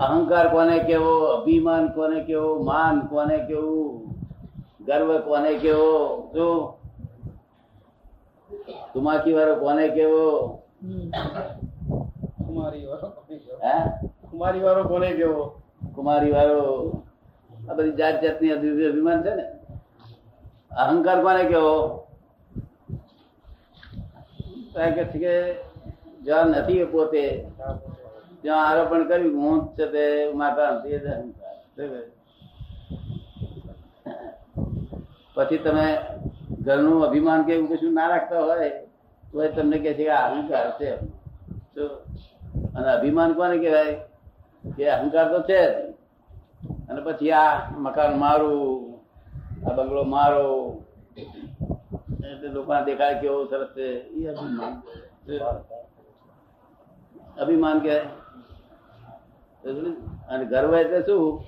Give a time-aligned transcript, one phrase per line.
[0.00, 4.10] અહંકાર કોને કેવો અભિમાન કોને કેવો માન કોને કેવું
[4.84, 6.20] ગર્વ કોને કેવો?
[6.32, 6.74] શું
[8.94, 10.46] તુમાકી વાળો કોને કેવો?
[12.46, 13.58] કુમારી વાળો કોને કેવો?
[14.30, 15.62] કુમારી વાળો કોને કેવો?
[15.94, 16.92] કુમારી વાળો
[17.70, 19.42] આ બધી જાત જાતની અભિ- અભિમાન છે ને.
[20.76, 22.06] અહંકાર કોને કેવો?
[24.74, 25.52] કારણ કે છે કે
[26.22, 27.48] જ્યાં નથી પોતે.
[28.44, 30.04] ત્યાં આરોપણ કર્યું હું જ છે તે
[30.34, 30.82] માતા?
[35.34, 35.86] પછી તમે
[36.60, 38.70] ઘરનું અભિમાન કે એવું કશું ના રાખતા હોય
[39.32, 40.90] તો એ તમને કહે છે કે અહંકાર છે.
[42.76, 43.94] અને અભિમાન કોને કહેવાય?
[44.76, 45.60] કે અહંકાર તો છે
[46.88, 49.00] અને પછી આ મકાન મારું
[49.66, 50.48] આ બંગલો મારો
[51.16, 54.74] એટલે લોકોને દેખાય કેવો સરસ છે એ અભિમાન
[57.40, 57.96] અભિમાન કે
[60.30, 61.44] અને ગર્વ એટલે શું?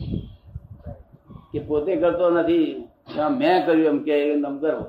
[1.52, 2.68] કે પોતે કરતો નથી
[3.38, 4.80] મેં કર્યું એમ કે એમ ગર્વ.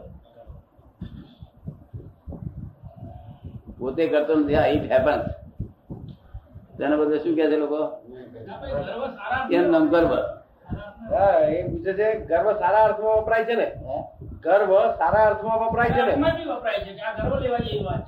[3.80, 5.20] પોતે કરતો નથી આ ઇટ હેપન
[6.78, 7.82] તેના બદલે શું કે છે લોકો?
[9.52, 10.12] એમ નમ ગર્વ.
[11.52, 13.68] એ પૂછે છે, ગર્વ સારા અર્થમાં વપરાય છે ને?
[14.48, 16.16] ગર્વ સારા અર્થમાં વપરાય છે ને?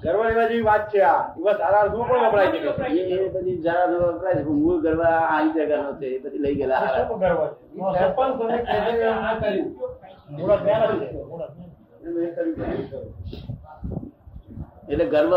[0.03, 0.99] ગર્વ લેવા જેવી વાત છે.
[0.99, 1.33] આ.
[1.39, 2.57] એવા સારા અર્થમાં પણ વપરાય છે.
[2.97, 6.79] એ બધી સારા વપરાય છે મૂળ ગર્વ આ રીતે ગર્વ છે એ બધી લઈ ગયેલા
[6.79, 7.11] જ.
[14.89, 15.33] એટલે ગર્વ.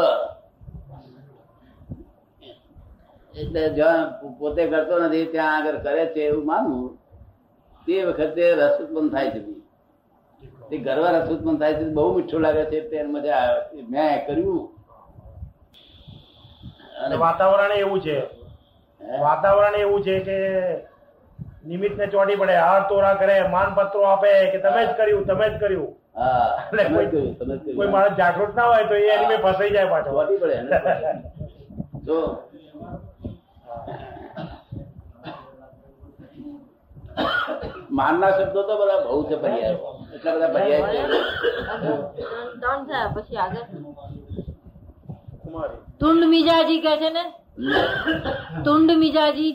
[3.35, 6.99] એટલે જ્યાં પોતે કરતો નથી ત્યાં આગળ કરે છે એવું માનવું
[7.87, 9.62] તે વખતે રસ ઉત્પન્ન થાય છે.
[10.73, 11.85] તે ગરવા રસ ઉત્પન્ન થાય છે.
[11.85, 12.81] બહુ મીઠું લાગે છે.
[12.81, 14.75] તે મજા આવે મેં કર્યું.
[17.05, 18.19] અને વાતાવરણ એવું છે.
[19.21, 20.61] વાતાવરણ એવું છે કે
[21.69, 22.57] નિમિત્ત ને ચોટી પડે.
[22.57, 25.97] હાર તોરા કરે માનપત્રો આપે કે તમે જ કર્યું તમે જ કર્યું.
[27.77, 30.11] કોઈ- માણસ જાગૃત ના હોય તો એ એની ફસાઈ જાય પાછો.
[30.11, 30.55] ચોટી પડે.
[32.05, 32.43] જો.
[37.91, 39.77] માનના શબ્દો તો બધા બહુ છે પર્યાય
[40.15, 41.03] એટલા બધા પર્યાય છે.
[42.61, 43.67] ત્રણ થયા પછી આગળ.
[46.01, 47.25] તુંડ મિજાજી કે છે ને?
[48.65, 49.53] તુંડ મિજાજી.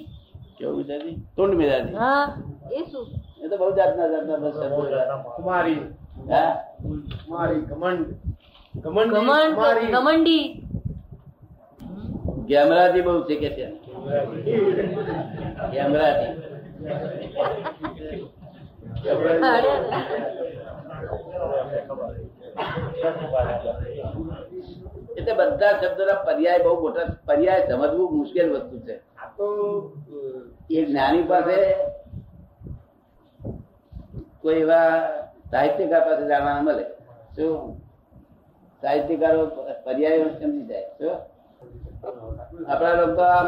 [0.57, 1.16] કેવું મિજાજી?
[1.35, 1.95] તુંડ મિજાજી.
[1.95, 2.25] હા
[2.72, 3.06] એ શું?
[3.44, 4.56] એ તો બહુ જાતના જાતના બસ
[5.35, 5.81] કુમારી.
[6.31, 6.51] હા?
[7.25, 7.62] કુમારી
[9.94, 10.28] કમંડ
[12.50, 13.35] ગેમરાજી બહુ છે.
[13.41, 13.66] કે છે
[15.72, 16.31] ગેમરાજી
[19.07, 19.72] અરે,
[25.18, 29.46] એટલે બધા શબ્દોના પર્યાય બહુ મોટા પર્યાય સમજવું મુશ્કેલ વસ્તુ છે આ તો
[30.70, 31.58] એ જ્ઞાની પાસે
[34.42, 34.90] કોઈ એવા
[35.52, 36.86] સાહિત્યકાર પાસે જાણવા મળે
[37.36, 37.53] શું
[38.84, 39.42] સાહિત્યકારો
[39.86, 41.16] પર્યાય સમજી જાય શું
[42.68, 43.48] આપણા લોકો આમ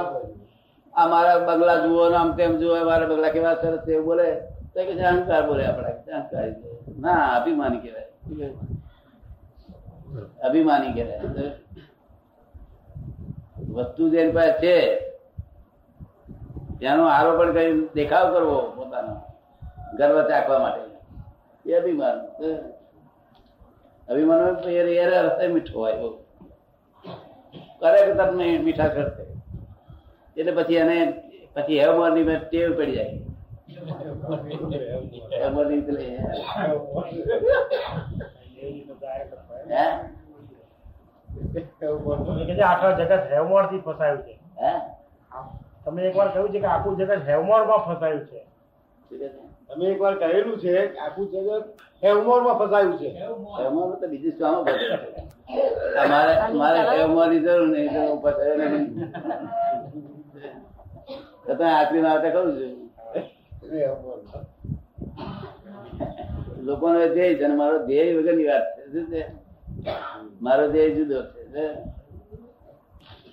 [0.93, 4.27] આ મારા બંગલા જુઓ ને આમ તેમ જુઓ મારા બંગલા કેવા સરસ એવું બોલે
[4.73, 6.55] તો કે અહંકાર બોલે આપણા અહંકારી.
[6.97, 8.07] ના અભિમાની કહેવાય?
[10.43, 11.51] અભિમાની કહેવાય
[13.69, 14.75] વસ્તુ જેની પાસે છે
[16.79, 19.13] ત્યાંનો આરોપણ કરી દેખાવ કરવો પોતાનો
[19.97, 20.81] ગર્વ ચાખવા માટે?
[21.65, 22.17] એ અભિમાન.
[24.09, 25.95] અભિમાન રસ્તે મીઠો હોય
[27.79, 29.23] કરે કે તમને મીઠા કરશે
[30.37, 30.97] એટલે પછી એને
[31.53, 33.15] પછી હેવમોરની મેં ટેવ પડી જાય.
[42.63, 44.39] આખા જગત હેવમોરથી ફસાયું છે.
[44.61, 44.71] હે?
[45.85, 48.45] તમે એકવાર કહ્યું છે કે આખું જગત હેવમોરમાં ફસાયું છે.
[49.67, 51.63] તમે એકવાર કહેલું છે કે આખું જગત
[52.03, 53.09] હેવમોરમાં ફસાયું છે.
[53.59, 54.97] હેવમોર તો બીજું શું આમાં ફસાય?
[56.01, 59.11] આ મારે મારે હેવમોરની જરૂર નહીં તો ફસાયો નહીં.
[61.47, 62.89] તો તમે આખરી આવતા કરું છું.
[66.63, 69.48] લોકોનો ધ્યેય છે અને મારો ધ્યેય વગરની વાત છે?
[70.41, 71.19] મારો ધ્યેય જુદો
[71.51, 71.63] છે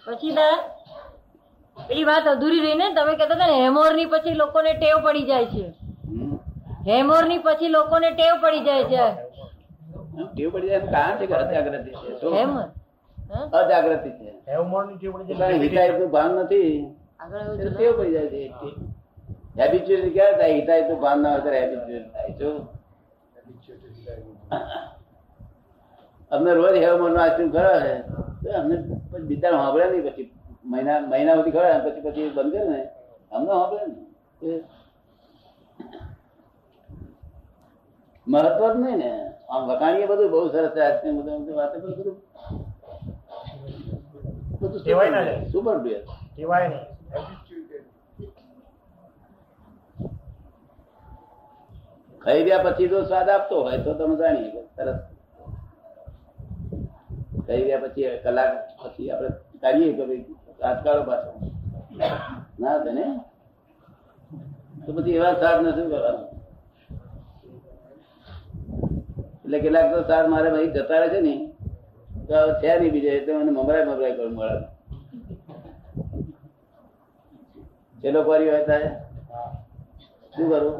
[0.06, 0.32] પછી
[1.76, 5.46] પેલી વાત અધૂરી રહી ને તમે કહેતા હતા ને હેમોરની પછી લોકોને ટેવ પડી જાય
[5.46, 5.64] છે.
[6.86, 9.04] હેમોરની પછી લોકોને ટેવ પડી જાય છે.
[10.32, 12.30] ટેવ પડી જાય કારણ છે કે અજાગ્રતિ છે?
[12.30, 12.64] હેમર
[13.18, 13.44] હા?
[13.52, 14.28] અજાગ્રતિ છે.
[14.48, 16.72] હેમોરની ટેવ પડી પોતાની હિતાહિતનું ભાન નથી.
[17.68, 18.40] ટેવ પડી જાય છે
[19.58, 20.54] હેબિચ્યુઅલ ક્યારે થાય?
[20.54, 22.30] હિતાહિતનું ભાન ના હોય ત્યારે હેબિચ્યુઅલ થાય.
[22.38, 22.54] શું
[26.30, 27.94] અમને રોજ હેવમોર નો આઈસ્ક્રીમ ખરા છે.
[28.42, 28.74] તો અમને
[29.10, 30.28] પછી બિચારા સાંભળે નહીં પછી
[30.64, 32.80] મહિના મહિના સુધી ખરા પછી પછી બંધ કરે ને.
[33.32, 33.94] અમને સાંભળે ને
[38.26, 39.10] મહત્વ જ નહીં ને.
[39.50, 42.16] આમ વખાણીએ બધું બહુ સરસ છે આઈસ્ક્રીમ બધું વાત કરું બધું.
[45.52, 46.00] super ડુઅર.
[46.36, 46.80] કહેવાય
[52.22, 55.00] ખાઈ ગયા પછી જો સ્વાદ આપતો હોય તો તમે જાણીએ સરસ.
[57.46, 59.30] ખાઈ રહ્યા પછી કલાક પછી આપણે
[59.62, 60.24] કાઢીએ કે ભાઈ
[60.84, 61.30] કાઢો પાછો.
[62.58, 63.06] ના થાય
[64.86, 66.26] તો પછી એવા સાર નથી કરવાનું?
[69.44, 71.34] એટલે કેટલાક તો સાર મારે ભાઈ જતા રહે છે ને,
[72.28, 74.58] તો છે નહીં બીજે, એટલે મને મમરાય મમરાય કરું મળે.
[78.02, 78.88] ચેલો કરી હોય તારે.
[80.34, 80.76] શું કરું?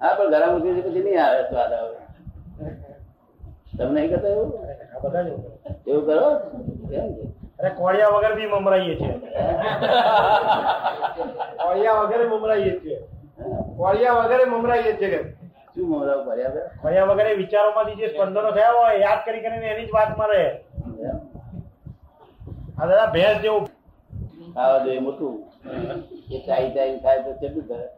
[0.00, 1.96] હા, પણ ઘરા મૂકી પછી નહીં આવે સ્વાદ આવે
[3.80, 4.48] તમને નહીં કરતા એવું?
[5.02, 5.20] બધા
[5.86, 6.38] એવું કરો.
[6.88, 7.08] કેમ?
[7.60, 9.12] અરે કોળિયા વગર બી મમરાઈએ છીએ.
[11.62, 12.98] કોળિયા વગર મમરાઈએ છીએ.
[13.76, 15.30] કોળિયા વગેરે મમરાઈએ છીએ કે?
[15.74, 16.60] શું મમરાવ ભર્યા કરે?
[16.82, 20.64] કોળિયા વગર વિચારોમાંથી જે સ્પંદનો થયા હોય યાદ કરી કરીને એની જ વાત મારે
[22.80, 23.66] આ દાદા ભેંસ જેવું.
[24.54, 25.44] ખાવા જોઈએ મોટું.
[26.32, 27.90] એ ચાઈ ચાઈ ખાય તો કેટલું ખ-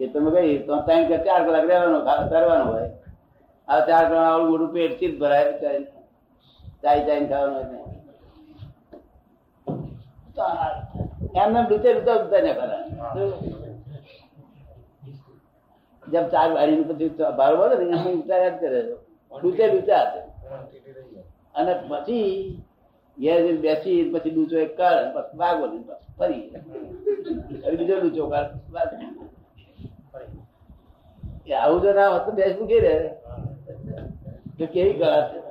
[0.00, 1.98] કે તમે કઈ ત્રણ કે ચાર કલાક રહેવાનો
[2.30, 2.88] કરવાનું હોય.
[3.68, 7.88] આ ચાર કલાક આવડું મોટું પેટ ચીજ ભરાય ચાઈ ચાઈ ખાવાનું હોય
[11.42, 12.82] એમને ડૂચે ડૂચા ડૂચા ને ખરા
[16.02, 18.80] જેમ ચાર વાળી પછી ભાર બોલે ને, એમ ઉતાર જ કરે
[19.32, 20.20] ડૂતે ડૂતે હશે
[21.54, 22.30] અને પછી
[23.16, 25.84] ઘેર જઈને બેસી પછી ડૂચો એક કર પછી ભાગો પછી
[26.18, 26.44] ફરી.
[27.78, 28.44] બીજો ડૂચો કર
[31.50, 32.94] એ આવું જો ના હોત તો બેસવું કે રે
[34.58, 35.49] તો કેવી કળા છે